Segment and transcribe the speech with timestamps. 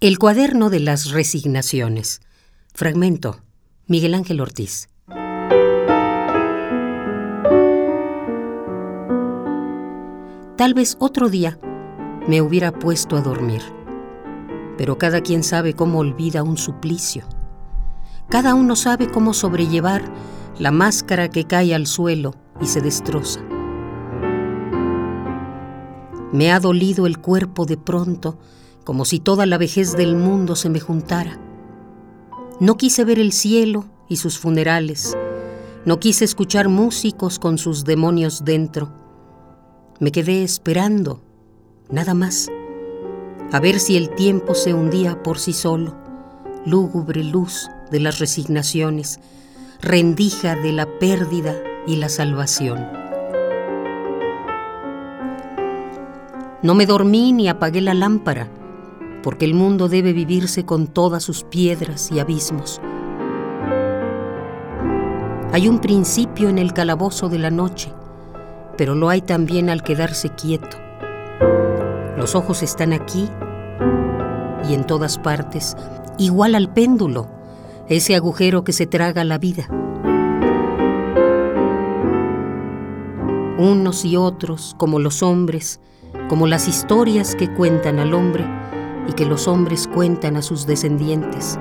[0.00, 2.20] El cuaderno de las resignaciones.
[2.74, 3.40] Fragmento.
[3.86, 4.88] Miguel Ángel Ortiz.
[10.56, 11.58] Tal vez otro día
[12.26, 13.62] me hubiera puesto a dormir,
[14.76, 17.24] pero cada quien sabe cómo olvida un suplicio.
[18.28, 20.02] Cada uno sabe cómo sobrellevar
[20.58, 23.40] la máscara que cae al suelo y se destroza.
[26.32, 28.38] Me ha dolido el cuerpo de pronto,
[28.84, 31.40] como si toda la vejez del mundo se me juntara.
[32.60, 35.16] No quise ver el cielo y sus funerales,
[35.84, 38.90] no quise escuchar músicos con sus demonios dentro.
[40.00, 41.20] Me quedé esperando,
[41.90, 42.50] nada más,
[43.52, 45.94] a ver si el tiempo se hundía por sí solo,
[46.64, 49.20] lúgubre luz de las resignaciones,
[49.80, 51.54] rendija de la pérdida
[51.86, 52.86] y la salvación.
[56.62, 58.48] No me dormí ni apagué la lámpara,
[59.24, 62.78] porque el mundo debe vivirse con todas sus piedras y abismos.
[65.50, 67.90] Hay un principio en el calabozo de la noche,
[68.76, 70.76] pero lo hay también al quedarse quieto.
[72.18, 73.30] Los ojos están aquí
[74.68, 75.74] y en todas partes,
[76.18, 77.26] igual al péndulo,
[77.88, 79.68] ese agujero que se traga la vida.
[83.56, 85.80] Unos y otros, como los hombres,
[86.28, 88.63] como las historias que cuentan al hombre
[89.08, 91.58] y que los hombres cuentan a sus descendientes.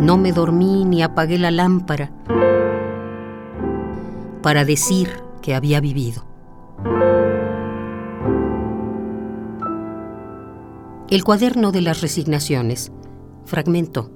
[0.00, 2.12] No me dormí ni apagué la lámpara
[4.42, 5.08] para decir
[5.40, 6.26] que había vivido.
[11.08, 12.92] El cuaderno de las resignaciones,
[13.46, 14.10] fragmento,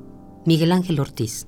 [0.45, 1.47] Miguel Ángel Ortiz.